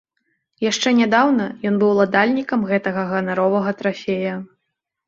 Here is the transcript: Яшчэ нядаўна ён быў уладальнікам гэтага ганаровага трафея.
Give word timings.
Яшчэ 0.69 0.93
нядаўна 0.99 1.45
ён 1.71 1.77
быў 1.83 1.91
уладальнікам 1.95 2.67
гэтага 2.73 3.01
ганаровага 3.13 3.79
трафея. 3.85 4.35